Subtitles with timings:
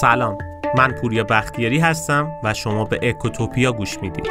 [0.00, 0.38] سلام.
[0.76, 4.26] من پوریا بختیاری هستم و شما به اکوتوپیا گوش می‌دید.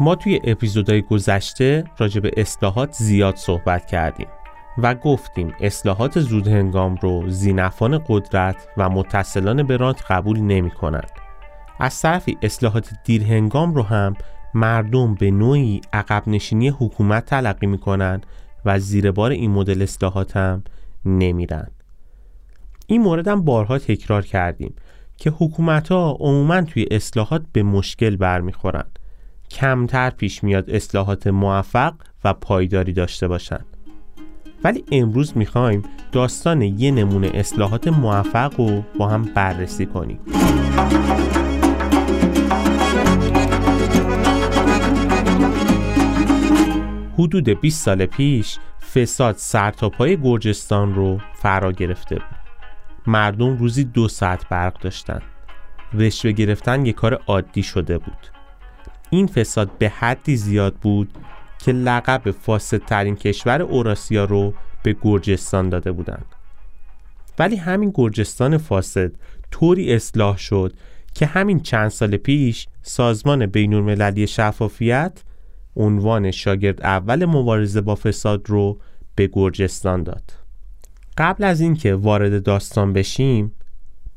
[0.00, 4.28] ما توی اپیزودهای گذشته راجع به اصلاحات زیاد صحبت کردیم.
[4.78, 11.10] و گفتیم اصلاحات زود هنگام رو زینفان قدرت و متصلان به رانت قبول نمی کنند.
[11.78, 14.16] از طرفی اصلاحات دیر هنگام رو هم
[14.54, 18.26] مردم به نوعی عقب نشینی حکومت تلقی می کنند
[18.64, 20.62] و زیر بار این مدل اصلاحات هم
[21.04, 21.68] نمیرن.
[22.86, 24.74] این مورد هم بارها تکرار کردیم
[25.16, 28.98] که حکومت ها عموما توی اصلاحات به مشکل برمیخورند.
[29.50, 33.73] کمتر پیش میاد اصلاحات موفق و پایداری داشته باشند.
[34.64, 35.82] ولی امروز می‌خوایم
[36.12, 40.18] داستان یه نمونه اصلاحات موفق رو با هم بررسی کنیم.
[47.18, 48.58] حدود 20 سال پیش
[48.94, 52.24] فساد سرتاپای گرجستان رو فرا گرفته بود.
[53.06, 55.22] مردم روزی دو ساعت برق داشتن.
[55.94, 58.26] رشوه گرفتن یه کار عادی شده بود.
[59.10, 61.18] این فساد به حدی زیاد بود
[61.64, 66.26] که لقب فاسدترین کشور اوراسیا رو به گرجستان داده بودند.
[67.38, 69.12] ولی همین گرجستان فاسد
[69.50, 70.72] طوری اصلاح شد
[71.14, 75.22] که همین چند سال پیش سازمان بین المللی شفافیت
[75.76, 78.78] عنوان شاگرد اول مبارزه با فساد رو
[79.14, 80.32] به گرجستان داد.
[81.18, 83.52] قبل از اینکه وارد داستان بشیم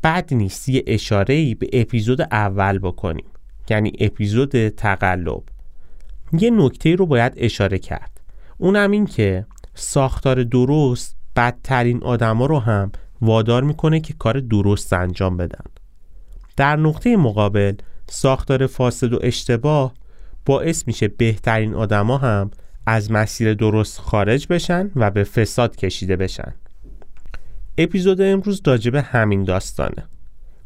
[0.02, 3.26] بعد نیست یه اشاره به اپیزود اول بکنیم
[3.70, 5.44] یعنی اپیزود تقلب
[6.34, 8.22] یه نکته رو باید اشاره کرد.
[8.58, 15.38] اونم این که ساختار درست بدترین آدما رو هم وادار می‌کنه که کار درست انجام
[15.38, 15.64] بدن.
[16.56, 17.74] در نقطه مقابل
[18.10, 19.94] ساختار فاسد و اشتباه
[20.46, 22.52] باعث میشه بهترین آدما هم
[22.86, 26.54] از مسیر درست خارج بشن و به فساد کشیده بشن.
[27.78, 30.08] اپیزود امروز راجبه همین داستانه.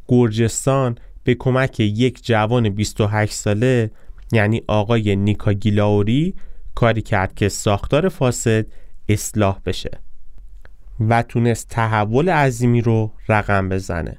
[0.07, 3.91] گرجستان به کمک یک جوان 28 ساله
[4.31, 6.35] یعنی آقای نیکا گیلاوری
[6.75, 8.65] کاری کرد که ساختار فاسد
[9.09, 9.91] اصلاح بشه
[11.09, 14.17] و تونست تحول عظیمی رو رقم بزنه.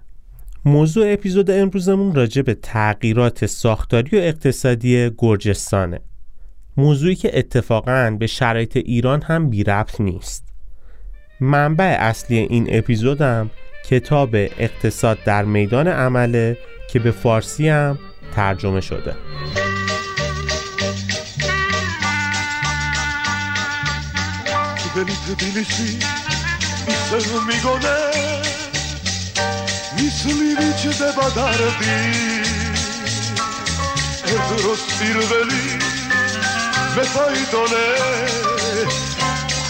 [0.64, 6.00] موضوع اپیزود امروزمون راجع به تغییرات ساختاری و اقتصادی گرجستانه.
[6.76, 10.44] موضوعی که اتفاقا به شرایط ایران هم بی ربط نیست.
[11.40, 13.50] منبع اصلی این اپیزودم
[13.84, 16.58] کتاب اقتصاد در میدان عمله
[16.90, 17.98] که به فارسی هم
[18.34, 19.14] ترجمه شده.
[24.94, 25.98] دلی تبیلیسی
[27.10, 27.98] se migone
[29.96, 31.98] Misli viće da badardi
[34.26, 35.64] Edro sirveli
[36.96, 37.86] me fajdone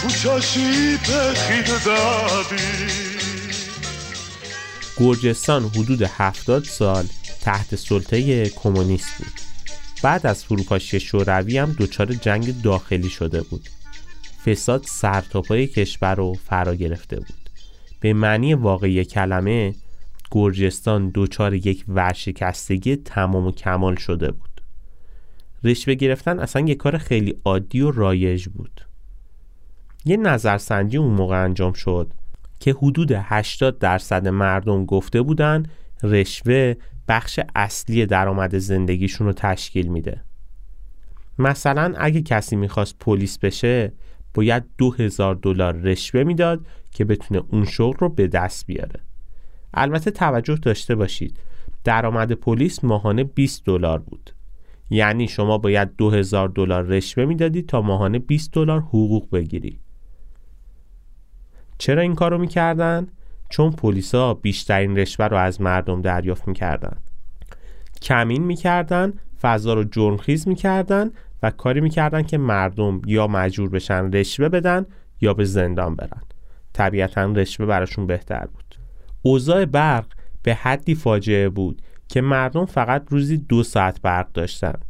[0.03, 3.03] Kučaši pechid dadi
[4.99, 7.06] گرجستان حدود 70 سال
[7.41, 9.33] تحت سلطه کمونیست بود.
[10.03, 13.69] بعد از فروپاشی شوروی هم دچار جنگ داخلی شده بود.
[14.44, 17.50] فساد سرتاپای کشور رو فرا گرفته بود.
[18.00, 19.75] به معنی واقعی کلمه
[20.30, 24.60] گرجستان دچار یک ورشکستگی تمام و کمال شده بود.
[25.64, 28.86] رشوه گرفتن اصلا یک کار خیلی عادی و رایج بود.
[30.04, 32.12] یه نظرسنجی اون موقع انجام شد
[32.60, 35.62] که حدود 80 درصد مردم گفته بودن
[36.03, 36.74] رشوه
[37.09, 40.20] بخش اصلی درآمد زندگیشون رو تشکیل میده.
[41.38, 43.92] مثلا اگه کسی می‌خواست پلیس بشه
[44.34, 44.94] باید دو
[45.34, 49.00] دلار رشوه می‌داد که بتونه اون شغل رو به دست بیاره.
[49.75, 51.38] البته توجه داشته باشید
[51.84, 54.31] درآمد پلیس ماهانه 20 دلار بود.
[54.91, 59.78] یعنی شما باید دو هزار دلار رشوه می‌دادی تا ماهانه 20 دلار حقوق بگیری.
[61.78, 63.07] چرا این کارو می‌کردن؟
[63.48, 66.97] چون پلیسا بیشترین رشوه رو از مردم دریافت می‌کردن.
[68.03, 71.10] کمین می‌کردن فضا رو جرمخیز می‌کردن
[71.42, 74.86] و کاری می‌کردن که مردم یا مجبور بشن رشوه بدن
[75.21, 76.22] یا به زندان برن.
[76.72, 78.74] طبیعتا رشوه براشون بهتر بود.
[79.22, 80.06] اوضاع برق
[80.42, 84.80] به حدی فاجعه بود که مردم فقط روزی دو ساعت برق داشتن.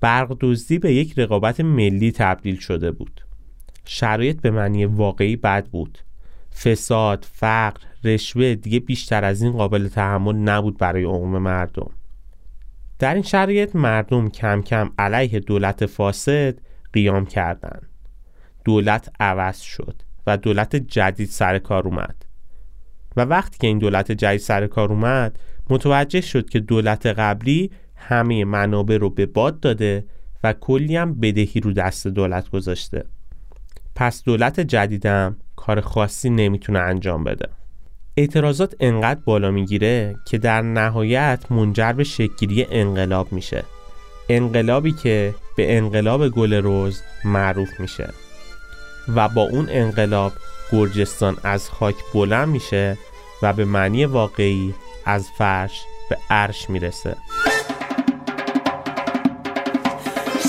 [0.00, 3.20] برق دزدی به یک رقابت ملی تبدیل شده بود.
[3.84, 5.98] شرایط به معنی واقعی بد بود.
[6.64, 11.90] فساد، فقر، رشوه دیگه بیشتر از این قابل تحمل نبود برای عموم مردم.
[13.00, 16.58] در این شرایط مردم کم کم علیه دولت فاسد
[16.92, 17.88] قیام کردند.
[18.64, 22.24] دولت عوض شد و دولت جدید سر کار اومد.
[23.16, 25.38] و وقتی که این دولت جدید سر کار اومد
[25.70, 30.04] متوجه شد که دولت قبلی همه منابع رو به باد داده
[30.44, 33.04] و کلی هم بدهی رو دست دولت گذاشته.
[33.94, 37.48] پس دولت جدیدم کار خاصی نمی‌تونه انجام بده.
[38.20, 43.64] اعتراضات انقدر بالا می‌گیره که در نهایت منجر به شکلی انقلاب میشه.
[44.28, 48.08] انقلابی که به انقلاب گل روز معروف میشه.
[49.16, 50.32] و با اون انقلاب
[50.72, 52.98] گرجستان از خاک بلند میشه
[53.42, 54.74] و به معنی واقعی
[55.04, 55.80] از فرش
[56.10, 57.16] به عرش می‌رسه.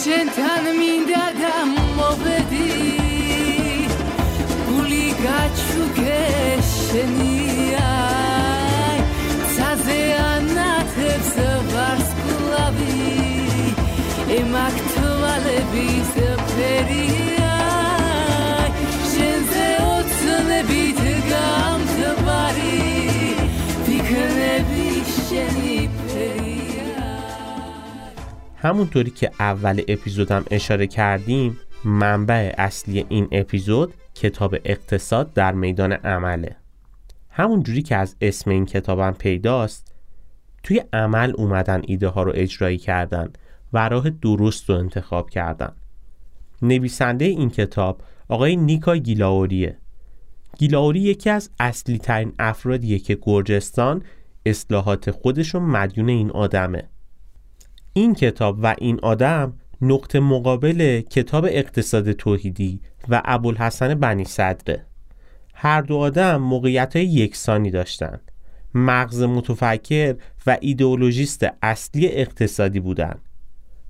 [0.05, 0.63] شنتن
[2.25, 3.01] بدی.
[5.23, 5.81] گچو
[28.61, 36.55] همونطوری که اول اپیزودم اشاره کردیم منبع اصلی این اپیزود کتاب اقتصاد در میدان عمله.
[37.29, 39.95] همونجوری که از اسم این کتابم پیداست
[40.63, 43.33] توی عمل اومدن ایده ها رو اجرایی کردن.
[43.73, 45.71] و راه درست رو انتخاب کردن.
[46.61, 49.77] نویسنده این کتاب آقای نیکا گیلاوریه.
[50.57, 54.03] گیلاوری یکی از اصلی ترین افرادیه که گرجستان
[54.45, 56.89] اصلاحات خودش رو مدیون این آدمه.
[57.93, 64.85] این کتاب و این آدم نقطه مقابل کتاب اقتصاد توحیدی و ابوالحسن بنی صدره.
[65.53, 68.31] هر دو آدم موقعیت های یکسانی داشتند
[68.73, 70.15] مغز متفکر
[70.47, 73.21] و ایدئولوژیست اصلی اقتصادی بودند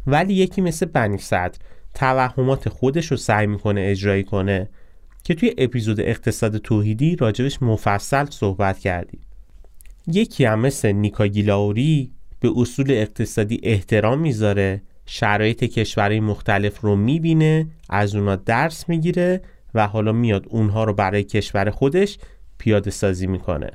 [0.07, 1.57] ولی یکی مثل بنی صدر
[1.94, 4.69] توهمات خودش رو سعی می‌کنه اجرایی کنه
[5.24, 9.21] که توی اپیزود اقتصاد توحیدی راجبش مفصل صحبت کردیم.
[10.07, 17.68] یکی هم مثل نیکا گیلاوری به اصول اقتصادی احترام می‌ذاره شرایط کشورهای مختلف رو می‌بینه
[17.89, 19.42] از اونا درس می‌گیره
[19.74, 22.18] و حالا میاد اونها رو برای کشور خودش
[22.57, 23.71] پیاده سازی می‌کنه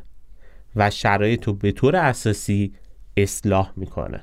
[0.76, 2.72] و شرایط رو به طور اساسی
[3.16, 4.22] اصلاح می‌کنه.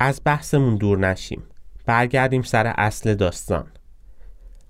[0.00, 1.42] از بحثمون دور نشیم.
[1.86, 3.66] برگردیم سر اصل داستان.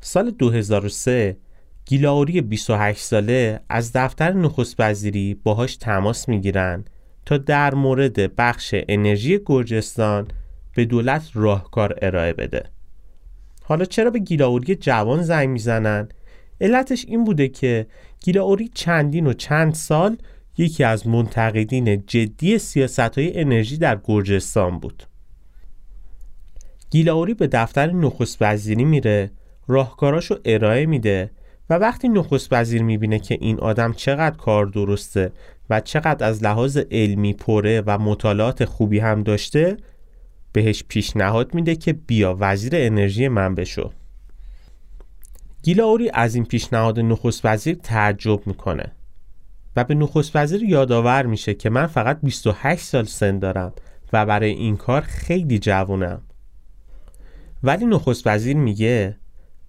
[0.00, 1.36] سال 2003
[1.84, 6.84] گیلاوری 28 ساله از دفتر نخست وزیری باهاش تماس می‌گیرن
[7.26, 10.28] تا در مورد بخش انرژی گرجستان
[10.74, 12.64] به دولت راهکار ارائه بده.
[13.62, 16.08] حالا چرا به گیلاوری جوان زنگ می‌زنن؟
[16.60, 17.86] علتش این بوده که
[18.20, 20.16] گیلاوری چندین و چند سال
[20.58, 25.02] یکی از منتقدین جدی سیاست های انرژی در گرجستان بود.
[26.90, 29.30] گیلاوری به دفتر نخست وزیری میره
[29.68, 31.30] راهکاراشو ارائه میده
[31.70, 35.32] و وقتی نخست وزیر می‌بینه که این آدم چقدر کار درسته
[35.70, 39.76] و چقدر از لحاظ علمی پره و مطالعات خوبی هم داشته
[40.52, 43.90] بهش پیشنهاد میده که بیا وزیر انرژی من بشو.
[45.62, 48.92] گیلاوری از این پیشنهاد نخست وزیر تعجب می‌کنه
[49.76, 53.72] و به نخست وزیر یادآور میشه که من فقط 28 سال سن دارم
[54.12, 56.22] و برای این کار خیلی جوونم.
[57.62, 59.16] ولی نخست وزیر میگه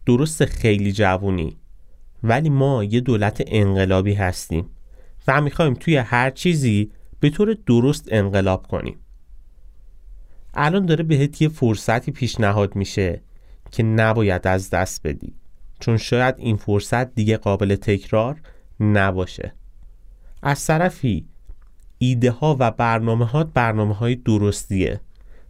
[0.05, 1.57] درست خیلی جوونی
[2.23, 4.69] ولی ما یه دولت انقلابی هستیم
[5.27, 8.99] و می‌خوایم توی هر چیزی به طور درست انقلاب کنیم.
[10.53, 13.21] الان داره بهت یه فرصتی پیشنهاد میشه
[13.71, 15.33] که نباید از دست بدی
[15.79, 18.41] چون شاید این فرصت دیگه قابل تکرار
[18.79, 19.53] نباشه.
[20.43, 21.25] از طرفی
[21.97, 24.99] ایده ها و برنامه ها برنامه های درستیه.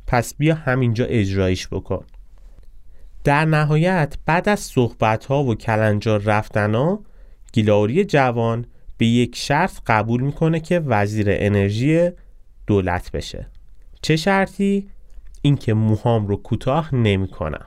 [0.07, 2.05] پس بیا همینجا اجرایش بکن.
[3.27, 7.03] در نهایت بعد از صحبت ها و کلنجار رفتن ها
[7.53, 8.65] گیلاوری جوان
[8.97, 12.09] به یک شرط قبول می‌کنه که وزیر انرژی
[12.67, 13.47] دولت بشه.
[14.01, 14.89] چه شرطی؟
[15.41, 17.65] اینکه موهام رو کوتاه نمی‌کنم.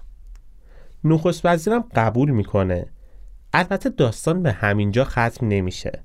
[1.04, 2.86] نخست وزیرم قبول می‌کنه.
[3.52, 6.02] البته داستان به همینجا ختم نمیشه.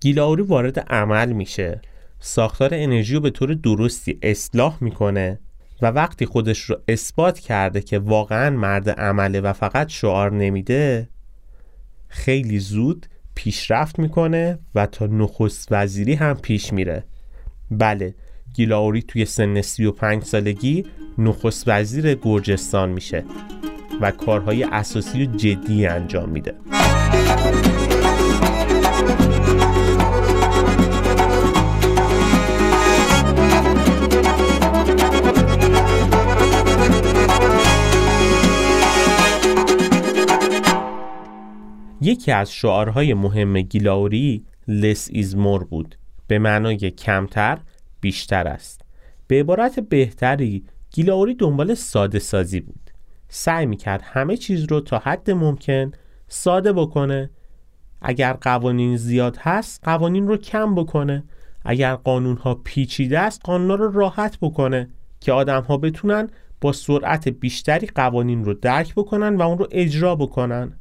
[0.00, 1.80] گیلاوری وارد عمل میشه.
[2.20, 5.38] ساختار انرژی رو به طور درستی اصلاح می‌کنه.
[5.82, 11.08] و وقتی خودش رو اثبات کرده که واقعا مرد عمله و فقط شعار نمیده
[12.08, 17.04] خیلی زود پیشرفت می‌کنه و تا نخست وزیری هم پیش میره.
[17.70, 18.14] بله
[18.54, 20.86] گیلاوری توی سن 35 سالگی
[21.18, 23.24] نخست وزیر گرجستان میشه
[24.00, 26.54] و کارهای اساسی و جدی انجام میده.
[42.06, 45.94] یکی از شعارهای مهم گیلاوری less is more بود.
[46.26, 47.58] به معنای کمتر
[48.00, 48.80] بیشتر است.
[49.26, 52.90] به عبارت بهتری گیلاوری دنبال ساده سازی بود.
[53.28, 55.92] سعی می‌کرد همه چیز رو تا حد ممکن
[56.28, 57.30] ساده بکنه.
[58.02, 61.24] اگر قوانین زیاد هست قوانین رو کم بکنه.
[61.64, 64.88] اگر قانون ها پیچیده است قانون رو راحت بکنه
[65.20, 66.28] که آدم ها بتونن
[66.60, 70.72] با سرعت بیشتری قوانین رو درک بکنن و اون رو اجرا بکنن.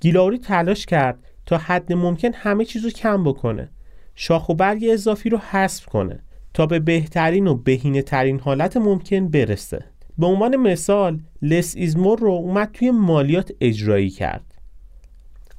[0.00, 3.70] گیلاوری تلاش کرد تا حد ممکن همه چیز رو کم بکنه.
[4.14, 6.22] شاخ و برگ اضافی رو حذف کنه
[6.54, 9.84] تا به بهترین و بهینه ترین حالت ممکن برسه.
[10.18, 14.54] به عنوان مثال لس ایزمور رو اومد توی مالیات اجرایی کرد.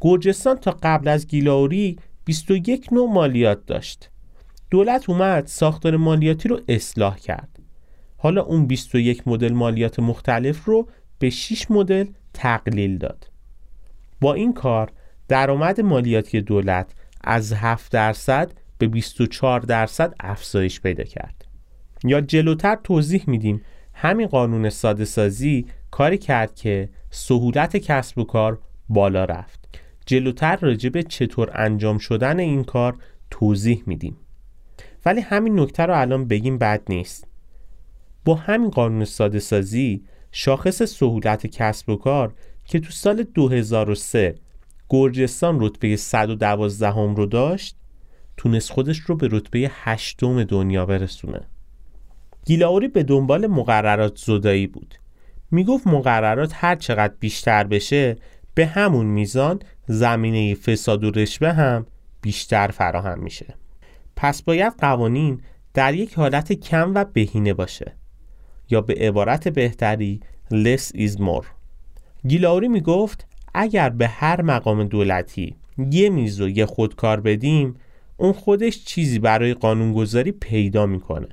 [0.02, 4.10] گرجستان تا قبل از گیلاوری 21 نوع مالیات داشت.
[4.72, 7.60] دولت اومد ساختار مالیاتی رو اصلاح کرد.
[8.18, 10.88] حالا اون 21 مدل مالیات مختلف رو
[11.20, 13.30] به 6 مدل تقلیل داد.
[14.22, 14.92] با این کار
[15.28, 16.92] درآمد مالیاتی دولت
[17.24, 21.46] از 7 درصد به 24 درصد افزایش پیدا کرد.
[22.04, 23.62] یا جلوتر توضیح میدیم
[23.94, 28.60] همین قانون ساده سازی کاری کرد که سهولت کسب و کار
[28.90, 29.80] بالا رفت.
[30.06, 32.98] جلوتر راجع به چطور انجام شدن این کار
[33.32, 34.18] توضیح میدیم.
[35.06, 37.28] ولی همین نکته رو الان بگیم بد نیست.
[38.26, 42.34] با همین قانون ساده سازی شاخص سهولت کسب و کار
[42.70, 44.36] که تو سال 2003
[44.90, 47.76] گرجستان رتبه 112 هم رو داشت
[48.38, 51.42] تونست خودش رو به رتبه هشتم دنیا برسونه.
[52.46, 54.96] گیلاوری به دنبال مقررات زدایی بود.
[55.52, 58.16] می‌گفت مقررات هر چقدر بیشتر بشه
[58.54, 61.86] به همون میزان زمینه فساد و رشوه هم
[62.22, 63.56] بیشتر فراهم میشه.
[64.16, 65.42] پس باید قوانین
[65.74, 67.96] در یک حالت کم و بهینه باشه.
[68.70, 70.20] یا به عبارت بهتری
[70.52, 71.59] less is more.
[72.28, 75.56] گیلاوری می‌گفت اگر به هر مقام دولتی
[75.92, 77.76] یه میز و یه خودکار بدیم
[78.18, 81.28] اون خودش چیزی برای قانونگذاری پیدا می‌کنه.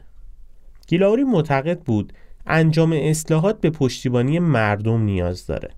[0.86, 2.12] گیلاوری معتقد بود
[2.46, 5.70] انجام اصلاحات به پشتیبانی مردم نیاز داره.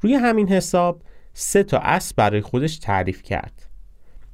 [0.00, 1.02] روی همین حساب
[1.34, 3.66] سه تا اصل برای خودش تعریف کرد.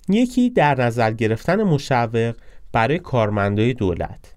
[0.08, 2.34] یکی در نظر گرفتن مشوق
[2.72, 4.34] برای کارمندای دولت.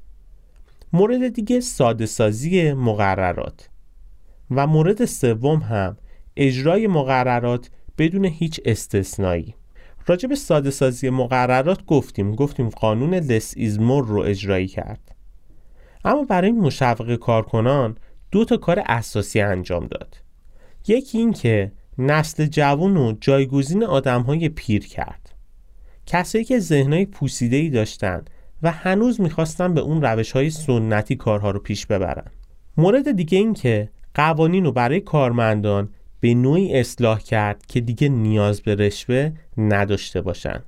[0.94, 3.70] مورد دیگه ساده سازی مقررات.
[4.52, 5.98] و مورد سوم هم
[6.36, 9.56] اجرای مقررات بدون هیچ استثنایی.
[10.08, 15.16] راجع به ساده سازی مقررات گفتیم گفتیم قانون لس ایزمور رو اجرایی کرد.
[16.06, 17.98] اما برای مشوق کارکنان
[18.32, 20.18] دو تا کار اساسی انجام داد.
[20.88, 25.34] یکی این که نسل جوان و جایگزین آدم های پیر کرد.
[26.06, 28.26] کسایی که ذهنهای پوسیده ای داشتن
[28.64, 32.32] و هنوز می‌خواستن به اون روش های سنتی کارها رو پیش ببرن.
[32.78, 38.62] مورد دیگه این که قوانین رو برای کارمندان به نوعی اصلاح کرد که دیگه نیاز
[38.62, 40.64] به رشوه نداشته باشن.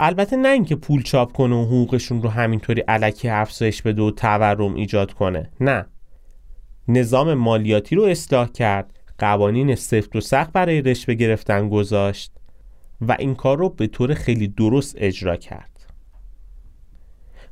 [0.00, 4.74] البته نه اینکه پول چاپ کنه و حقوقشون رو همینطوری علکی افزایش بده و تورم
[4.74, 5.50] ایجاد کنه.
[5.60, 5.86] نه.
[6.88, 12.32] نظام مالیاتی رو اصلاح کرد قوانین سفت و سخت برای رشوه گرفتن گذاشت
[13.00, 15.86] و این کار رو به طور خیلی درست اجرا کرد.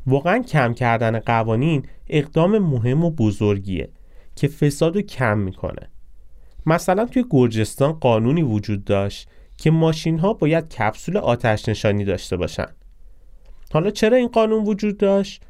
[0.07, 3.89] واقعا کم کردن قوانین اقدام مهم و بزرگیه.
[4.37, 5.91] که فساد رو کم می‌کنه.
[6.67, 12.67] مثلا توی گرجستان قانونی وجود داشت که ماشین ها باید کپسول آتش نشانی داشته باشن.
[13.73, 15.43] حالا چرا این قانون وجود داشت؟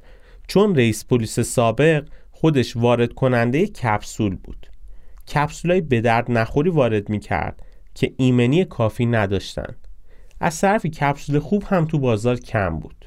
[0.48, 4.66] چون رئیس پلیس سابق خودش وارد کننده کپسول بود.
[5.34, 7.62] کپسولای به درد نخوری وارد می‌کرد
[7.94, 9.76] که ایمنی کافی نداشتن.
[10.40, 13.04] از طرفی کپسول خوب هم تو بازار کم بود.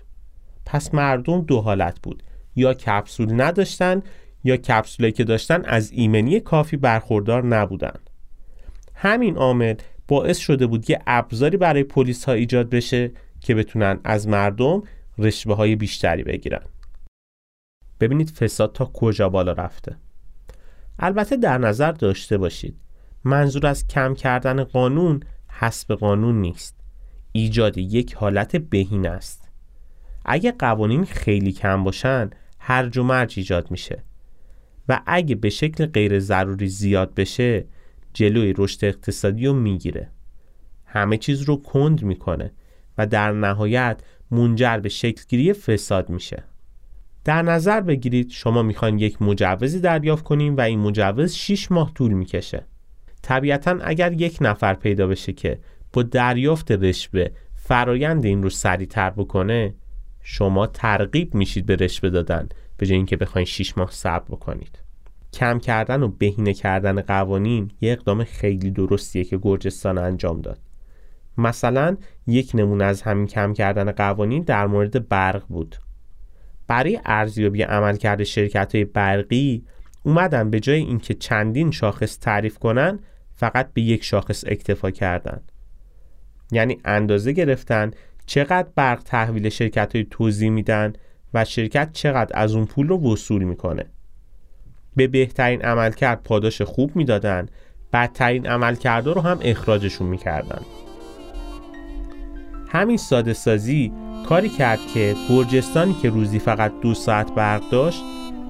[0.66, 2.24] پس مردم دو حالت بود.
[2.56, 4.02] یا کپسول نداشتن
[4.48, 8.00] یا کپسولی که داشتن از ایمنی کافی برخوردار نبودن.
[8.94, 9.76] همین عامل
[10.08, 13.12] باعث شده بود یه ابزاری برای پلیس ها ایجاد بشه
[13.42, 14.84] که بتونن از مردم
[15.18, 16.62] رشوه های بیشتری بگیرن.
[18.00, 19.96] ببینید فساد تا کجا بالا رفته.
[21.00, 22.76] البته در نظر داشته باشید
[23.24, 26.80] منظور از کم کردن قانون حسب قانون نیست.
[27.32, 29.50] ایجاد یک حالت بهین است.
[30.26, 34.04] اگه قوانین خیلی کم باشن هرج و مرج ایجاد میشه.
[34.90, 37.66] و اگه به شکل غیر ضروری زیاد بشه
[38.14, 40.10] جلوی رشد اقتصادی رو می‌گیره.
[40.86, 42.52] همه چیز رو کند می‌کنه
[42.98, 44.02] و در نهایت
[44.32, 46.44] منجر به شکلگیری فساد میشه.
[47.24, 52.14] در نظر بگیرید شما می‌خواین یک مجوزی دریافت کنیم و این مجوز 6 ماه طول
[52.14, 52.66] می‌کشه.
[53.22, 55.60] طبیعتا اگر یک نفر پیدا بشه که
[55.94, 59.74] با دریافت رشوه فرایند این رو سریعتر بکنه
[60.22, 62.50] شما ترغیب میشید به رشوه دادن.
[62.78, 64.80] به جای اینکه بخواین 6 ماه صبر بکنید.
[65.34, 70.60] کم کردن و بهینه کردن قوانین یه اقدام خیلی درستیه که گرجستان انجام داد.
[71.38, 75.76] مثلا یک نمونه از همین کم کردن قوانین در مورد برق بود.
[76.68, 79.64] برای ارزیابی عملکرد شرکت های برقی
[80.04, 83.00] اومدن به جای اینکه چندین شاخص تعریف کنن
[83.36, 85.42] فقط به یک شاخص اکتفا کردن.
[86.52, 87.92] یعنی اندازه گرفتن
[88.26, 90.94] چقدر برق تحویل شرکت های توضیح میدن
[91.34, 93.86] و شرکت چقدر از اون پول رو وصول می‌کنه.
[94.96, 97.46] به بهترین عملکرد پاداش خوب می‌دادن
[97.94, 100.62] بدترین عملکرد رو هم اخراجشون می‌کردن.
[102.70, 103.92] همین ساده سازی
[104.30, 108.04] کاری کرد که گرجستانی که روزی فقط دو ساعت برق داشت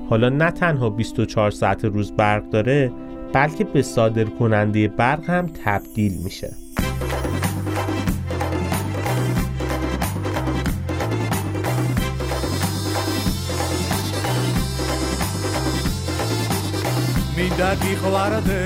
[0.09, 2.91] حالا نه تنها 24 ساعت روز برق داره
[3.33, 6.66] بلکه به صادر کننده برق هم تبدیل میشه.
[17.37, 18.63] Mindaki hlade,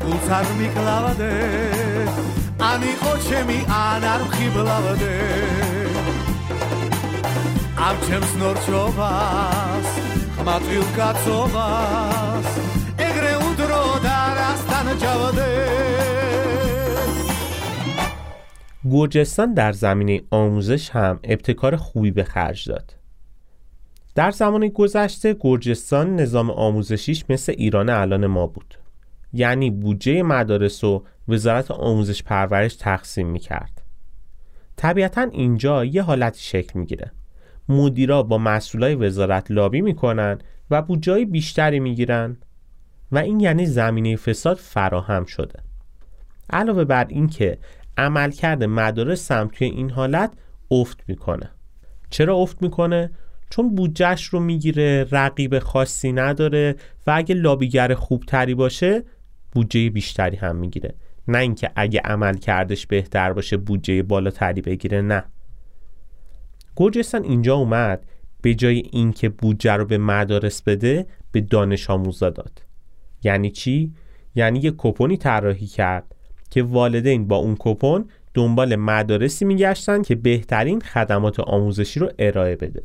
[0.00, 1.32] pulsar mi klavade,
[2.58, 5.20] ani hoće mi anarhi blavade.
[7.86, 9.86] Am čems norčovas,
[10.38, 12.46] hmatvil kacovas,
[12.98, 15.80] egre udro darastan javade.
[18.90, 22.99] گرجستان در زمینه آموزش هم ابتکار خوبی به خرج داد.
[24.20, 28.74] در زمان گذشته گرجستان نظام آموزشیش مثل ایران الان ما بود.
[29.32, 33.82] یعنی بودجه مدارس و وزارت آموزش پرورش تقسیم می‌کرد.
[34.76, 37.12] طبیعتا اینجا یه حالتی شکل می‌گیره.
[37.68, 40.38] مدیرا با مسئولای وزارت لابی می‌کنن
[40.70, 42.36] و بودجه بیشتری می‌گیرن
[43.12, 45.58] و این یعنی زمینه فساد فراهم شده.
[46.50, 47.58] علاوه بر اینکه
[47.96, 50.32] عملکرد مدارس هم توی این حالت
[50.70, 51.50] افت می‌کنه.
[52.10, 53.10] چرا افت می‌کنه؟
[53.50, 56.76] چون بودجهش رو می‌گیره رقیب خاصی نداره
[57.06, 59.02] و اگه لابیگر خوبتری باشه
[59.52, 60.94] بودجه بیشتری هم می‌گیره.
[61.28, 65.24] نه اینکه اگه عمل کردش بهتر باشه بودجه بالاتری بگیره نه.
[66.76, 68.06] گرجستان اینجا اومد
[68.42, 72.62] به جای اینکه بودجه رو به مدارس بده به دانش آموزا داد.
[73.22, 73.92] یعنی چی؟
[74.34, 76.14] یعنی یه کپونی طراحی کرد
[76.50, 82.82] که والدین با اون کپون دنبال مدارسی میگشتن که بهترین خدمات آموزشی رو ارائه بده.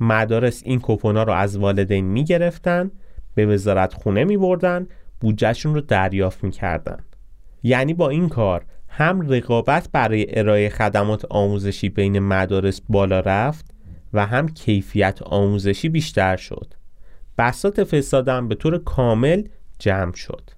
[0.00, 2.90] مدارس این کوپونا رو از والدین می‌گرفتن
[3.34, 4.86] به وزارت خونه می بردن
[5.20, 7.04] بودجهشون رو دریافت می‌کردن.
[7.62, 13.70] یعنی با این کار هم رقابت برای ارائه خدمات آموزشی بین مدارس بالا رفت
[14.12, 16.74] و هم کیفیت آموزشی بیشتر شد.
[17.38, 19.42] بسات فسادم به طور کامل
[19.78, 20.50] جمع شد.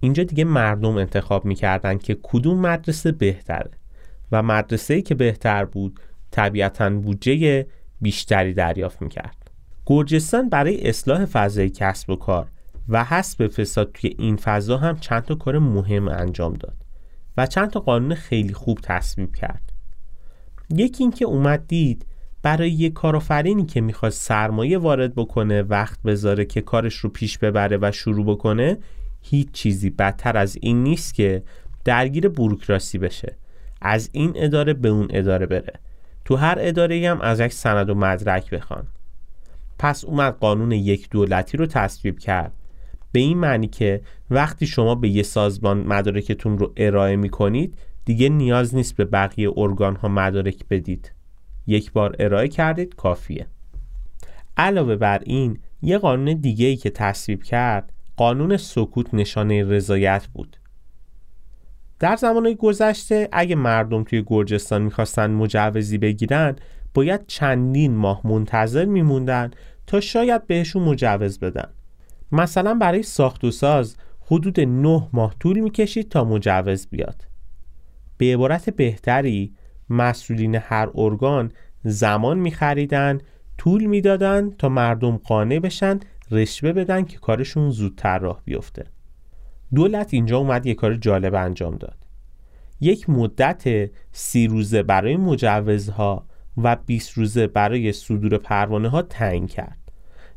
[0.00, 3.70] اینجا دیگه مردم انتخاب می‌کردن که کدوم مدرسه بهتره
[4.32, 6.00] و مدرسه‌ای که بهتر بود
[6.34, 7.66] طبیعتا بودجه
[8.00, 9.50] بیشتری دریافت می‌کرد.
[9.86, 12.46] گرجستان برای اصلاح فضای کسب و کار
[12.88, 16.76] و حسب فساد توی این فضا هم چند تا کار مهم انجام داد
[17.36, 19.72] و چند تا قانون خیلی خوب تصویب کرد.
[20.70, 22.06] یکی اینکه اومد دید
[22.42, 27.78] برای یه کارآفرینی که می‌خواد سرمایه وارد بکنه وقت بذاره که کارش رو پیش ببره
[27.82, 28.78] و شروع بکنه
[29.22, 31.42] هیچ چیزی بدتر از این نیست که
[31.84, 33.36] درگیر بروکراسی بشه.
[33.82, 35.72] از این اداره به اون اداره بره.
[36.24, 38.86] تو هر اداره هم از یک سند و مدرک بخوان.
[39.78, 42.52] پس اومد قانون یک دولتی رو تصویب کرد.
[43.12, 48.28] به این معنی که وقتی شما به یه سازمان مدارکتون رو ارائه می کنید دیگه
[48.28, 51.12] نیاز نیست به بقیه ارگان ها مدارک بدید.
[51.66, 53.46] یک بار ارائه کردید کافیه.
[54.56, 60.56] علاوه بر این یه قانون دیگه ای که تصویب کرد قانون سکوت نشانه رضایت بود.
[62.04, 66.56] در زمانهای گذشته اگه مردم توی گرجستان می‌خواستن مجوزی بگیرن
[66.94, 69.50] باید چندین ماه منتظر میموندن
[69.86, 71.68] تا شاید بهشون مجوز بدن.
[72.32, 77.22] مثلا برای ساخت و ساز حدود نه ماه طول می‌کشید تا مجوز بیاد.
[78.18, 79.54] به عبارت بهتری
[79.90, 81.52] مسئولین هر ارگان
[81.84, 83.18] زمان میخریدن
[83.58, 88.93] طول می‌دادن تا مردم قانع بشن رشوه بدن که کارشون زودتر راه بیفته.
[89.74, 91.96] دولت اینجا اومد یه کار جالب انجام داد.
[92.80, 99.78] یک مدت سی روزه برای مجوزها و 20 روزه برای صدور پروانه ها تعیین کرد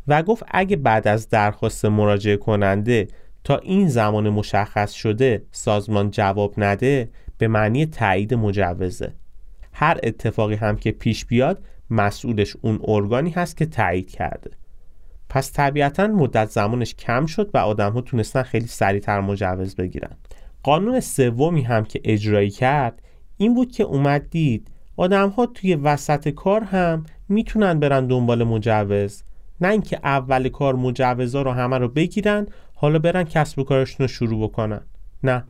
[0.07, 3.07] و گفت اگه بعد از درخواست مراجعه کننده
[3.43, 9.13] تا این زمان مشخص شده سازمان جواب نده به معنی تایید مجوزه.
[9.73, 14.51] هر اتفاقی هم که پیش بیاد مسئولش اون ارگانی هست که تایید کرده.
[15.29, 20.11] پس طبیعتا مدت زمانش کم شد و آدم ها تونستن خیلی سریعتر مجوز بگیرن.
[20.63, 23.01] قانون سومی هم که اجرایی کرد
[23.37, 29.23] این بود که اومد دید آدم ها توی وسط کار هم می‌تونن برن دنبال مجوز.
[29.61, 34.07] نه اینکه اول کار مجوزا رو همه رو بگیرن حالا برن کسب و کارشون رو
[34.07, 34.81] شروع بکنن.
[35.23, 35.43] نه.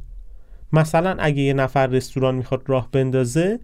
[0.73, 3.59] مثلا اگه یه نفر رستوران می‌خواد راه بندازه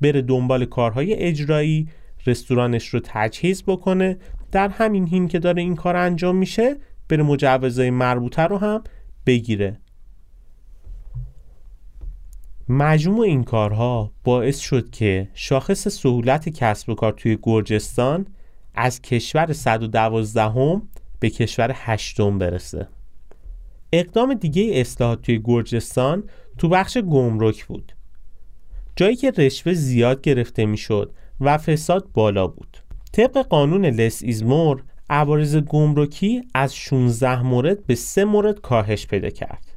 [0.00, 1.88] بره دنبال کارهای اجرایی
[2.26, 4.16] رستورانش رو تجهیز بکنه
[4.52, 6.76] در همین هین که داره این کار انجام میشه
[7.08, 8.84] بره مجوزهای مربوطه رو هم
[9.26, 9.80] بگیره.
[12.68, 18.26] مجموع این کارها باعث شد که شاخص سهولت کسب و کار توی گرجستان
[18.74, 20.88] از کشور 112 هم
[21.20, 22.88] به کشور هشتم برسه.
[23.92, 26.24] اقدام دیگه اصلاحات توی گرجستان
[26.58, 27.92] تو بخش گمرک بود.
[28.96, 32.76] جایی که رشوه زیاد گرفته می‌شد و فساد بالا بود.
[33.16, 39.72] طبق قانون لس ایزمور عوارض گمرکی از 16 مورد به 3 مورد کاهش پیدا کرد.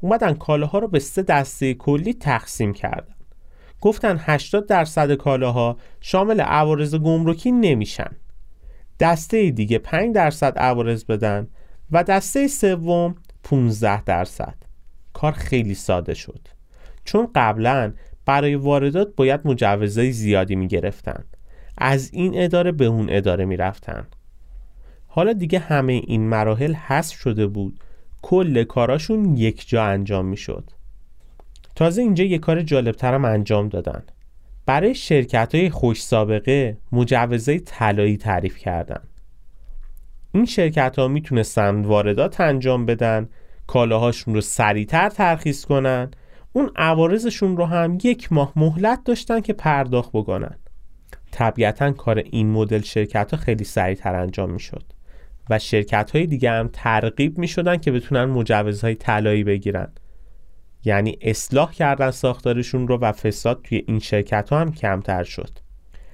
[0.00, 3.14] اومدن کالاها رو به سه دسته کلی تقسیم کردن.
[3.80, 8.10] گفتن 80 درصد کالاها شامل عوارض گمرکی نمیشن.
[9.00, 11.48] دسته دیگه 5 درصد عوارض بدن
[11.90, 14.54] و دسته سوم 15 درصد.
[15.12, 16.48] کار خیلی ساده شد.
[17.04, 17.92] چون قبلا
[18.26, 21.24] برای واردات باید مجوزهای زیادی می گرفتن.
[21.78, 24.06] از این اداره به اون اداره می رفتن.
[25.06, 27.80] حالا دیگه همه این مراحل حذف شده بود
[28.22, 30.70] کل کاراشون یک جا انجام می شد.
[31.74, 34.02] تازه اینجا یه کار جالبترم انجام دادن
[34.66, 39.00] برای شرکت های خوش سابقه مجوزهای طلایی تعریف کردن
[40.32, 43.28] این شرکت ها می‌تونستن واردات انجام بدن
[43.66, 46.10] کالاهاشون رو سریعتر ترخیص کنن
[46.52, 50.58] اون عوارضشون رو هم یک ماه مهلت داشتن که پرداخت بکنن
[51.32, 54.84] طبیعتا کار این مدل شرکت ها خیلی سریعتر انجام می‌شد
[55.50, 59.92] و شرکت های دیگه هم ترغیب می شدن که بتونن مجوزهای طلایی بگیرن.
[60.84, 65.58] یعنی اصلاح کردن ساختارشون رو و فساد توی این شرکت ها هم کمتر شد.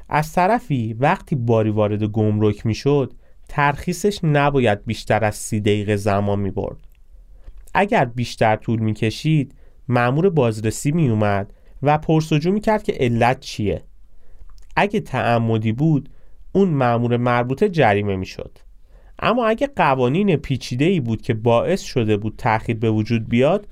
[0.08, 3.12] از طرفی وقتی باری وارد گمرک می شد
[3.48, 6.78] ترخیصش نباید بیشتر از سی دقیقه زمان می برد
[7.74, 9.54] اگر بیشتر طول می کشید
[9.88, 11.52] معمور بازرسی می اومد
[11.82, 13.82] و پرسجو می کرد که علت چیه.
[14.78, 16.08] اگه تعمدی بود
[16.52, 18.58] اون معمور مربوطه جریمه می شد
[19.18, 23.66] اما اگه قوانین پیچیده ای بود که باعث شده بود تأخیر به وجود بیاد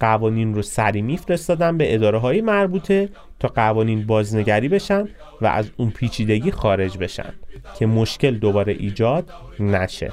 [0.00, 3.08] قوانین رو سری میفرستادن به اداره های مربوطه
[3.40, 5.08] تا قوانین بازنگری بشن
[5.40, 7.32] و از اون پیچیدگی خارج بشن
[7.78, 10.12] که مشکل دوباره ایجاد نشه.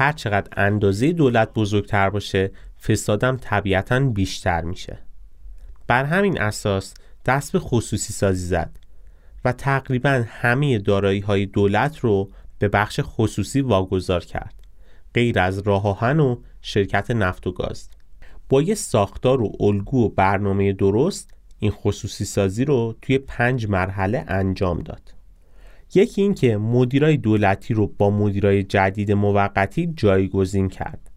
[0.00, 2.50] هر چقدر اندازه دولت بزرگتر باشه
[2.82, 4.98] فسادم طبیعتا بیشتر میشه.
[5.86, 6.94] بر همین اساس
[7.26, 8.78] دست به خصوصی سازی زد
[9.44, 14.54] و تقریبا همه دارایی های دولت رو به بخش خصوصی واگذار کرد
[15.14, 17.88] غیر از راه آهن و شرکت نفت و گاز.
[18.48, 24.24] با یه ساختار و الگو و برنامه درست این خصوصی سازی رو توی پنج مرحله
[24.28, 25.19] انجام داد.
[25.94, 31.10] یکی این که مدیرای دولتی رو با مدیرای جدید موقتی جایگزین کرد.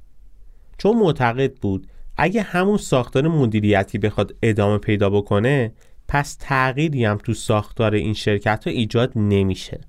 [0.77, 5.73] چون معتقد بود اگه همون ساختار مدیریتی بخواد ادامه پیدا بکنه
[6.07, 9.81] پس تغییری هم تو ساختار این شرکت ها ایجاد نمیشه.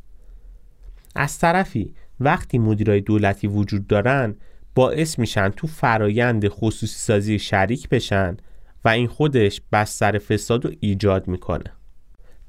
[1.16, 4.36] از طرفی وقتی مدیرای دولتی وجود دارن
[4.74, 8.36] باعث میشن تو فرایند خصوصی سازی شریک بشن
[8.84, 11.72] و این خودش بستر فساد رو ایجاد می‌کنه.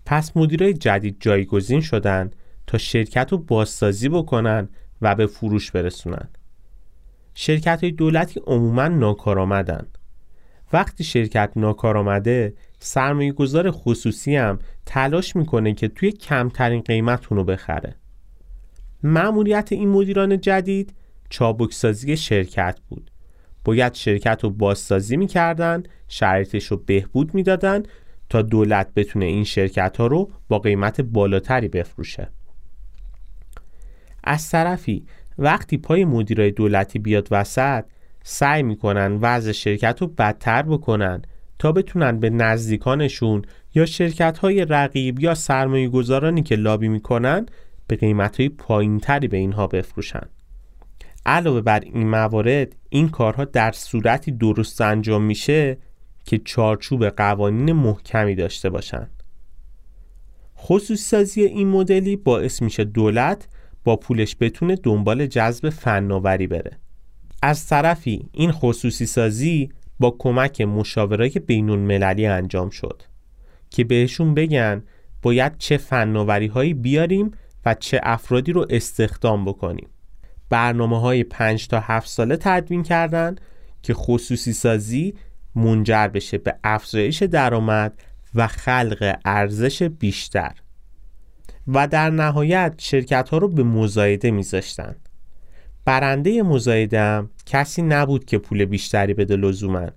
[0.05, 2.31] پس مدیرای جدید جایگزین شدن
[2.67, 4.69] تا شرکت رو بازسازی بکنن
[5.01, 6.29] و به فروش برسونن.
[7.33, 9.87] شرکت های دولتی عموما ناکارآمدن.
[10.73, 17.95] وقتی شرکت ناکارآمده سرمایه گذار خصوصی هم تلاش می‌کنه که توی کمترین قیمت اونو بخره.
[19.03, 20.93] معمولیت این مدیران جدید
[21.29, 23.11] چابکسازی شرکت بود.
[23.63, 27.83] باید شرکت رو بازسازی می‌کردن شرایطش رو بهبود می‌دادن
[28.29, 32.29] تا دولت بتونه این شرکت ها رو با قیمت بالاتری بفروشه.
[34.23, 35.05] از طرفی
[35.37, 37.85] وقتی پای مدیرای دولتی بیاد وسط
[38.23, 41.21] سعی می‌کنن وضع شرکت رو بدتر بکنن
[41.59, 43.41] تا بتونن به نزدیکانشون
[43.75, 47.45] یا شرکت های رقیب یا سرمایه گذارانی که لابی می‌کنن
[47.87, 50.27] به قیمت های پایین تری به اینها بفروشن.
[51.25, 55.77] علاوه بر این موارد این کارها در صورتی درست انجام میشه
[56.25, 59.23] که چارچوب قوانین محکمی داشته باشند.
[60.57, 63.47] خصوصی سازی این مدلی باعث میشه دولت
[63.83, 66.79] با پولش بتونه دنبال جذب فناوری بره.
[67.41, 73.01] از طرفی این خصوصی سازی با کمک مشاورای بین المللی انجام شد
[73.69, 74.83] که بهشون بگن
[75.21, 77.31] باید چه فناوری هایی بیاریم
[77.65, 79.89] و چه افرادی رو استخدام بکنیم.
[80.49, 83.35] برنامه های 5 تا 7 ساله تدوین کردن
[83.81, 85.13] که خصوصی سازی
[85.55, 87.93] منجر بشه به افزایش درآمد
[88.35, 90.51] و خلق ارزش بیشتر.
[91.67, 94.95] و در نهایت شرکت ها رو به مزایده میذاشتن.
[95.85, 99.87] برنده مزایده هم کسی نبود که پول بیشتری بده لزوما.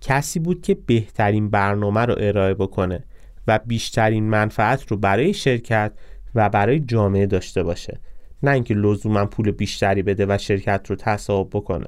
[0.00, 3.04] کسی بود که بهترین برنامه رو ارائه بکنه
[3.46, 5.92] و بیشترین منفعت رو برای شرکت
[6.34, 8.00] و برای جامعه داشته باشه.
[8.42, 11.86] نه اینکه لزوما پول بیشتری بده و شرکت رو تصاحب بکنه.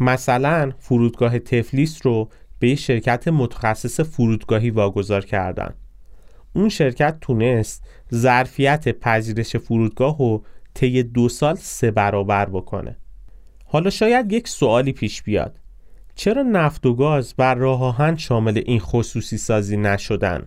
[0.00, 5.74] مثلا فرودگاه تفلیس رو به یه شرکت متخصص فرودگاهی واگذار کردن.
[6.52, 7.84] اون شرکت تونست
[8.14, 12.96] ظرفیت پذیرش فرودگاه رو طی دو سال سه برابر بکنه.
[13.64, 15.60] حالا شاید یک سوالی پیش بیاد.
[16.14, 20.46] چرا نفت و گاز و راه آهن شامل این خصوصی سازی نشدن؟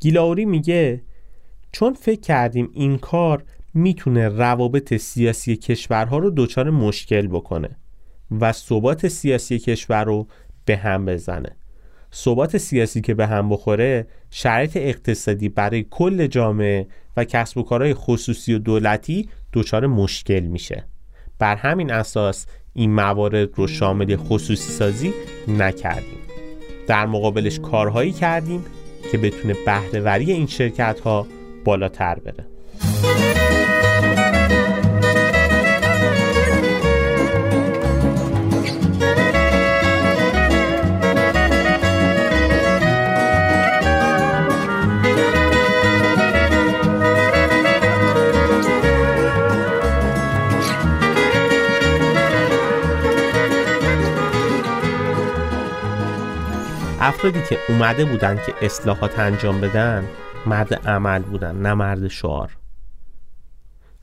[0.00, 1.02] گیلاوری میگه
[1.72, 7.76] چون فکر کردیم این کار می‌تونه روابط سیاسی کشورها رو دچار مشکل بکنه.
[8.40, 10.26] و ثبات سیاسی کشور رو
[10.64, 11.56] به هم بزنه.
[12.14, 17.94] ثبات سیاسی که به هم بخوره شرایط اقتصادی برای کل جامعه و کسب و کارهای
[17.94, 20.84] خصوصی و دولتی دچار مشکل میشه.
[21.38, 25.12] بر همین اساس این موارد رو شامل خصوصی سازی
[25.48, 26.18] نکردیم.
[26.86, 28.64] در مقابلش کارهایی کردیم
[29.12, 31.26] که بتونه بهرهوری این شرکت ها
[31.64, 32.46] بالاتر بره.
[57.20, 60.04] افرادی که اومده بودن که اصلاحات انجام بدن
[60.46, 62.56] مرد عمل بودن نه مرد شعار.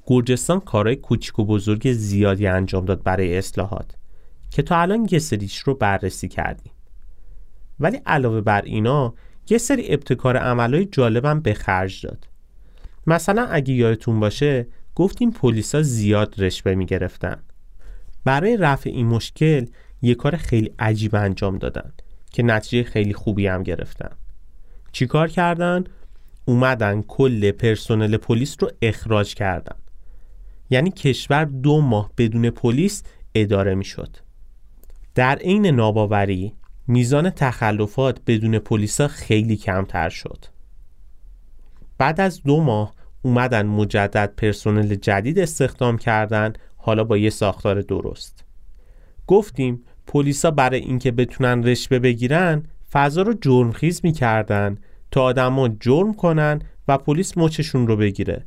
[0.05, 3.95] گرجستان کارهای کوچیک و بزرگ زیادی انجام داد برای اصلاحات
[4.51, 6.71] که تا الان یه سریش رو بررسی کردیم.
[7.79, 9.13] ولی علاوه بر اینا
[9.49, 12.27] یه سری ابتکار عملهای جالبم به خرج داد.
[13.07, 17.37] مثلا اگه یادتون باشه گفتیم پلیسا زیاد رشوه می‌گرفتن.
[18.23, 19.65] برای رفع این مشکل
[20.01, 21.93] یه کار خیلی عجیب انجام دادن.
[22.31, 24.09] که نتیجه خیلی خوبی هم گرفتن.
[24.91, 25.83] چیکار کردن؟
[26.45, 29.75] اومدن کل پرسنل پلیس رو اخراج کردن.
[30.69, 33.03] یعنی کشور دو ماه بدون پلیس
[33.35, 34.17] اداره می‌شد.
[35.15, 36.53] در عین ناباوری
[36.87, 40.45] میزان تخلفات بدون پلیسا خیلی کمتر شد.
[41.97, 48.43] بعد از دو ماه اومدن مجدد پرسنل جدید استخدام کردن حالا با یه ساختار درست.
[49.27, 54.77] گفتیم پلیسا برای اینکه بتونن رشوه بگیرن فضا رو جرمخیز می‌کردن
[55.11, 58.45] تا آدما جرم کنن و پلیس مچشون رو بگیره.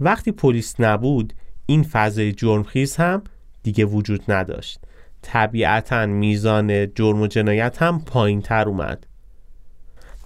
[0.00, 1.32] وقتی پلیس نبود
[1.66, 3.22] این فضای جرمخیز هم
[3.62, 4.80] دیگه وجود نداشت.
[5.22, 9.06] طبیعتا میزان جرم و جنایت هم پایین تر اومد.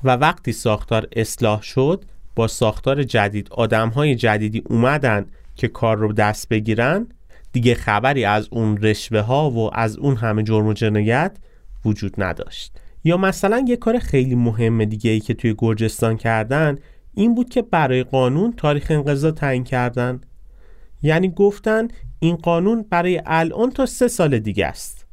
[0.05, 6.13] و وقتی ساختار اصلاح شد با ساختار جدید آدم های جدیدی اومدن که کار رو
[6.13, 7.07] دست بگیرن
[7.55, 11.37] دیگه خبری از اون رشوه ها و از اون همه جرم و جنایت
[11.85, 12.81] وجود نداشت.
[13.05, 16.79] یا مثلا یه کار خیلی مهم دیگه ای که توی گرجستان کردن
[17.15, 20.21] این بود که برای قانون تاریخ انقضا تعیین کردن.
[21.03, 21.89] یعنی گفتن
[22.19, 25.07] این قانون برای الان تا سه سال دیگه است.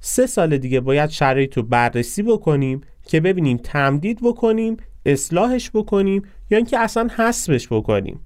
[0.00, 6.58] سه سال دیگه باید شرایط رو بررسی بکنیم که ببینیم تمدید بکنیم اصلاحش بکنیم یا
[6.58, 8.20] اینکه اصلا حسبش بکنیم.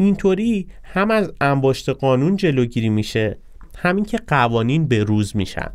[0.00, 3.38] اینطوری هم از انباشت قانون جلوگیری میشه
[3.76, 5.70] همین که قوانین به روز میشن.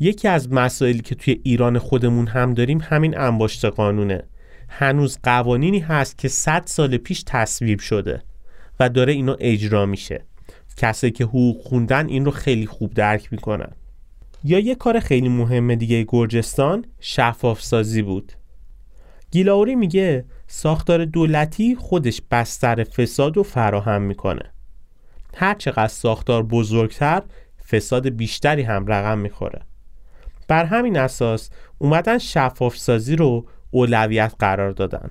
[0.00, 4.22] یکی از مسائلی که توی ایران خودمون هم داریم همین انباشت قانونه.
[4.68, 8.22] هنوز قوانینی هست که 100 سال پیش تصویب شده
[8.80, 10.24] و داره اینو اجرا میشه.
[10.76, 13.72] کسایی که حقوق خوندن این رو خیلی خوب درک می‌کنن.
[14.44, 18.32] یا یه کار خیلی مهم دیگه گرجستان شفاف سازی بود.
[19.32, 24.52] گیلاوری میگه ساختار دولتی خودش بستر فساد رو فراهم می‌کنه.
[25.36, 27.22] هر چقدر ساختار بزرگتر
[27.70, 29.62] فساد بیشتری هم رقم می‌خوره.
[30.48, 35.10] بر همین اساس اومدن شفاف سازی رو اولویت قرار دادن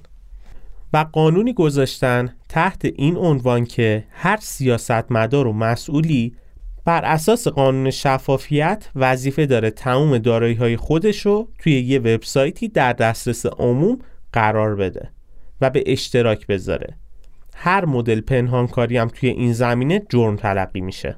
[0.93, 6.35] و قانونی گذاشتن تحت این عنوان که هر سیاستمدار و مسئولی
[6.85, 12.93] بر اساس قانون شفافیت وظیفه داره تمام دارایی های خودش رو توی یه وبسایتی در
[12.93, 13.99] دسترس عموم
[14.33, 15.09] قرار بده
[15.61, 16.97] و به اشتراک بذاره.
[17.55, 21.15] هر مدل پنهانکاری هم توی این زمینه جرم تلقی میشه.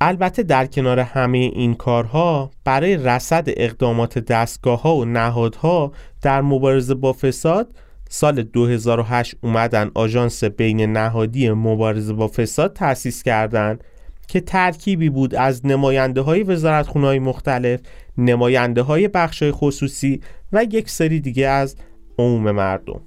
[0.00, 6.94] البته در کنار همه این کارها برای رصد اقدامات دستگاه ها و نهادها در مبارزه
[6.94, 7.74] با فساد
[8.08, 13.84] سال 2008 اومدن آژانس بین نهادی مبارزه با فساد تأسیس کردند
[14.28, 17.80] که ترکیبی بود از نماینده های وزارت های مختلف
[18.18, 20.20] نماینده های بخش خصوصی
[20.52, 21.76] و یک سری دیگه از
[22.18, 23.00] عموم مردم.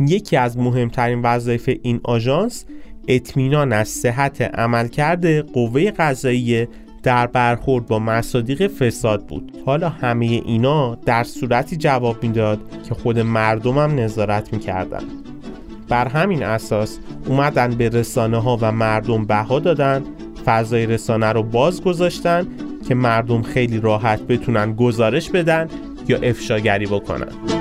[0.00, 2.64] یکی از مهمترین وظایف این آژانس
[3.08, 6.68] اطمینان از صحت عملکرد قوه قضاییه
[7.02, 9.52] در برخورد با مصادیق فساد بود.
[9.66, 15.02] حالا همه اینا در صورتی جواب می‌داد که خود مردمم نظارت می‌کردن.
[15.88, 20.04] بر همین اساس اومدن به رسانه ها و مردم بها دادن
[20.44, 22.46] فضای رسانه رو باز گذاشتن
[22.88, 25.68] که مردم خیلی راحت بتونن گزارش بدن
[26.08, 27.59] یا افشاگری بکنن.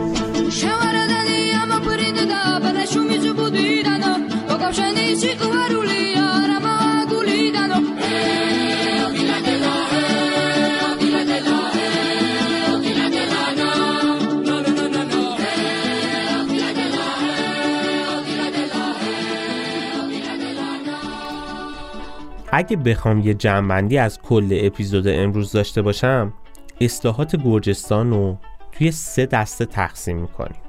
[22.52, 26.34] اگه بخوام یه جمعبندی از کل اپیزود امروز داشته باشم
[26.82, 28.38] اصلاحات گرجستان رو
[28.80, 30.62] توی سه دسته تقسیم می‌کنیم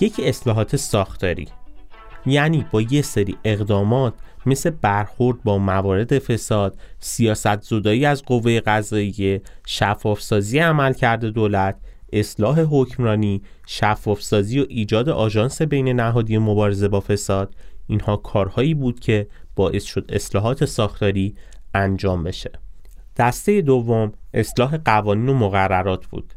[0.00, 1.48] یکی اصلاحات ساختاری.
[2.26, 4.14] یعنی با یه سری اقدامات
[4.46, 11.76] مثل برخورد با موارد فساد، سیاست زدایی از قوه قضاییه، شفافسازی عملکرد دولت،
[12.12, 17.54] اصلاح حکمرانی، شفافسازی و ایجاد آژانس بین نهادی مبارزه با فساد.
[17.86, 21.34] اینها کارهایی بود که باعث شد اصلاحات ساختاری
[21.74, 22.50] انجام بشه.
[23.16, 26.34] دسته دوم اصلاح قوانین و مقررات بود.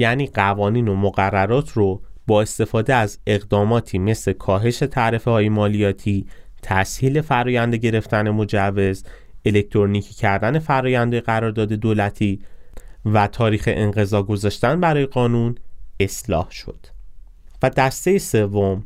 [0.00, 6.26] یعنی قوانین و مقررات رو با استفاده از اقداماتی مثل کاهش تعرفه های مالیاتی
[6.62, 9.04] تسهیل فرایند گرفتن مجوز
[9.44, 12.40] الکترونیکی کردن فرایند قرارداد دولتی
[13.04, 15.54] و تاریخ انقضا گذاشتن برای قانون
[16.00, 16.86] اصلاح شد.
[17.62, 18.84] و دسته سوم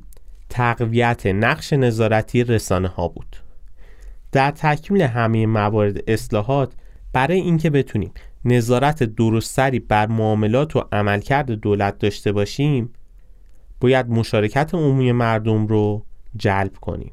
[0.49, 3.37] تقویت نقش نظارتی رسانه ها بود.
[4.33, 6.73] در تکمیل همه موارد اصلاحات
[7.13, 8.13] برای اینکه بتونیم
[8.45, 12.93] نظارت درستری بر معاملات و عملکرد دولت داشته باشیم
[13.81, 16.05] باید مشارکت عمومی مردم رو
[16.37, 17.13] جلب کنیم.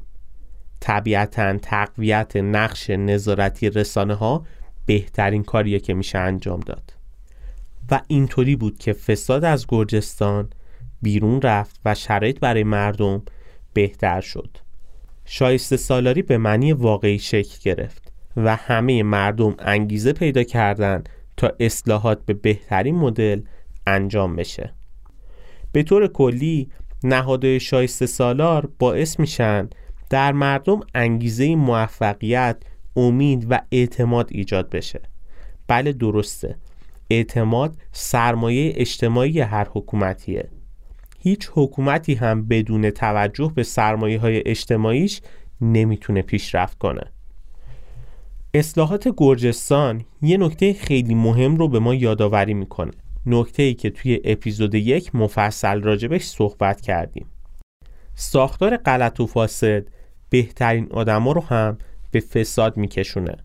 [0.80, 4.46] طبیعتا تقویت نقش نظارتی رسانه ها
[4.86, 6.92] بهترین کاریه که میشه انجام داد.
[7.90, 10.50] و اینطوری بود که فساد از گرجستان
[11.02, 13.22] بیرون رفت و شرایط برای مردم
[13.72, 14.56] بهتر شد.
[15.24, 21.08] شایسته سالاری به معنی واقعی شکل گرفت و همه مردم انگیزه پیدا کردند
[21.60, 23.42] اصلاحات به بهترین مدل
[23.86, 24.74] انجام بشه.
[25.72, 26.68] به طور کلی
[27.04, 29.68] نهادهای شایسته سالار باعث میشن
[30.10, 32.56] در مردم انگیزه موفقیت
[32.96, 35.00] امید و اعتماد ایجاد بشه.
[35.68, 36.56] بله درسته.
[37.10, 40.48] اعتماد سرمایه اجتماعی هر حکومتیه.
[41.18, 45.20] هیچ حکومتی هم بدون توجه به سرمایه های اجتماعیش
[45.60, 47.11] نمی‌تونه پیشرفت کنه.
[48.54, 52.90] اصلاحات گرجستان یه نکته خیلی مهم رو به ما یادآوری می‌کنه.
[53.26, 57.26] نکته ای که توی اپیزود یک مفصل راجبش صحبت کردیم.
[58.14, 59.86] ساختار غلط و فاسد
[60.30, 61.78] بهترین آدما رو هم
[62.10, 63.36] به فساد میکشونه.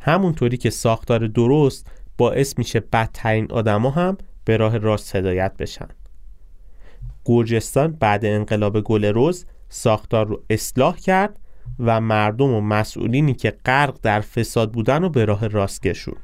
[0.00, 1.86] همونطوری که ساختار درست
[2.18, 5.88] باعث میشه بدترین آدما هم به راه راست هدایت بشن.
[7.24, 11.38] گرجستان بعد انقلاب گل روز ساختار رو اصلاح کرد
[11.78, 16.16] و مردم و مسئولینی که غرق در فساد بودن رو به راه راست کشوند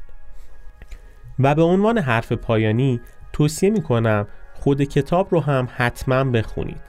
[1.38, 3.00] و به عنوان حرف پایانی
[3.33, 6.81] توصیه می‌کنم خود کتاب رو هم حتما بخونید.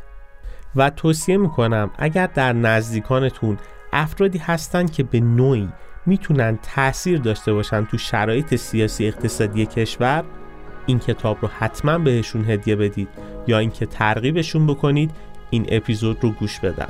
[0.75, 3.57] و توصیه می‌کنم اگر در نزدیکانتون
[3.93, 5.69] افرادی هستند که به نوعی
[6.05, 10.23] می‌تونن تاثیر داشته باشن تو شرایط سیاسی اقتصادی کشور
[10.85, 13.09] این کتاب رو حتما بهشون هدیه بدید
[13.47, 15.11] یا اینکه ترغیبشون بکنید
[15.49, 16.89] این اپیزود رو گوش بدن.